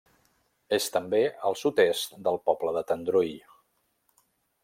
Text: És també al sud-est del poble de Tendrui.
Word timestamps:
És 0.77 0.87
també 0.95 1.19
al 1.49 1.57
sud-est 1.65 2.17
del 2.29 2.41
poble 2.49 2.73
de 2.79 2.85
Tendrui. 2.93 3.37